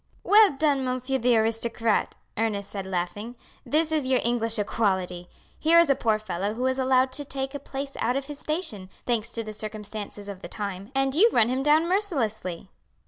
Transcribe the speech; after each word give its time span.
"Well 0.23 0.53
done, 0.53 0.83
monsieur 0.83 1.19
the 1.19 1.37
aristocrat!" 1.37 2.15
Ernest 2.35 2.71
said 2.71 2.87
laughing. 2.87 3.35
"This 3.67 3.91
is 3.91 4.07
your 4.07 4.19
English 4.23 4.57
equality! 4.57 5.29
Here 5.59 5.79
is 5.79 5.91
a 5.91 5.95
poor 5.95 6.17
fellow 6.17 6.55
who 6.55 6.65
is 6.65 6.79
allowed 6.79 7.11
to 7.11 7.23
take 7.23 7.53
a 7.53 7.59
place 7.59 7.95
our 7.97 8.17
of 8.17 8.25
his 8.25 8.39
station, 8.39 8.89
thanks 9.05 9.29
to 9.33 9.43
the 9.43 9.53
circumstances 9.53 10.27
of 10.27 10.41
the 10.41 10.47
time, 10.49 10.91
and 10.95 11.13
you 11.13 11.29
run 11.31 11.49
him 11.49 11.61
down 11.61 11.87
mercilessly!" 11.87 12.71